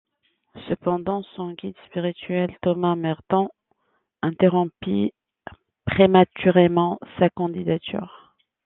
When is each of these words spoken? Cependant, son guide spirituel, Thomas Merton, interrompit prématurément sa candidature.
Cependant, 0.67 1.21
son 1.35 1.51
guide 1.53 1.75
spirituel, 1.85 2.49
Thomas 2.63 2.95
Merton, 2.95 3.49
interrompit 4.23 5.13
prématurément 5.85 6.97
sa 7.19 7.29
candidature. 7.29 8.33